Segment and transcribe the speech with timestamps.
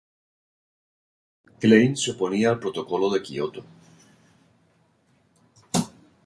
[1.59, 3.63] Klein se oponía al Protocolo de Kioto.